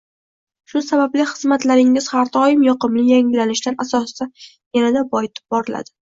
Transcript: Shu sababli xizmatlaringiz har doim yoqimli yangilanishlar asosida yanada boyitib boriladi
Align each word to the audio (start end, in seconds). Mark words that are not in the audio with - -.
Shu 0.71 0.79
sababli 0.85 1.25
xizmatlaringiz 1.31 2.07
har 2.13 2.31
doim 2.39 2.65
yoqimli 2.69 3.05
yangilanishlar 3.11 3.77
asosida 3.87 4.29
yanada 4.81 5.07
boyitib 5.15 5.47
boriladi 5.57 5.97